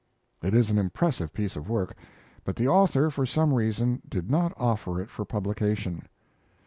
It 0.41 0.55
is 0.55 0.71
an 0.71 0.79
impressive 0.79 1.31
piece 1.31 1.55
of 1.55 1.69
work; 1.69 1.95
but 2.43 2.55
the 2.55 2.67
author, 2.67 3.11
for 3.11 3.23
some 3.23 3.53
reason, 3.53 4.01
did 4.09 4.31
not 4.31 4.51
offer 4.57 4.99
it 4.99 5.11
for 5.11 5.25
publication. 5.25 6.07